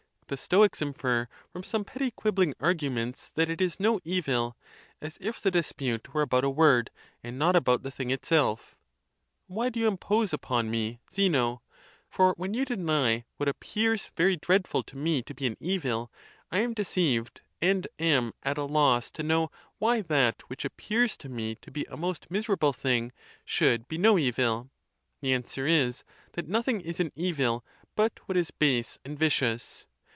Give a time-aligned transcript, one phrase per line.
[0.27, 4.55] The Stoics infer from some petty quibbling arguments that it is no evil,
[5.01, 6.89] as if the dispute were about a word,
[7.21, 8.77] and not about the thing itself.
[9.47, 11.61] Why do you impose upon me, Zeno?
[12.07, 16.09] For when you deny what appears very dreadful to me to be an evil,
[16.49, 21.27] I am deceived, and am at a loss to know why that which appears to
[21.27, 23.11] me to be a most miser able thing
[23.43, 24.69] should be no evil.
[25.21, 26.05] 'Phe answer is,
[26.35, 27.65] that nothing is an evil
[27.97, 29.87] but what is base and vicious.